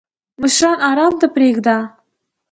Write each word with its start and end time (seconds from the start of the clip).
مشران 0.41 0.79
آرام 0.89 1.13
پریږده! 1.35 1.77